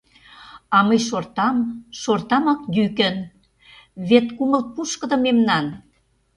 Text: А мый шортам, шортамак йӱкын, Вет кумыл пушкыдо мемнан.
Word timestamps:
А 0.75 0.77
мый 0.87 0.99
шортам, 1.07 1.55
шортамак 2.01 2.61
йӱкын, 2.75 3.15
Вет 4.09 4.27
кумыл 4.35 4.63
пушкыдо 4.73 5.15
мемнан. 5.25 5.65